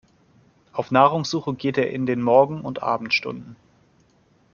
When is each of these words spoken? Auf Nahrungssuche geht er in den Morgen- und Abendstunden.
Auf 0.73 0.89
Nahrungssuche 0.89 1.53
geht 1.53 1.77
er 1.77 1.91
in 1.91 2.07
den 2.07 2.23
Morgen- 2.23 2.61
und 2.61 2.81
Abendstunden. 2.81 3.55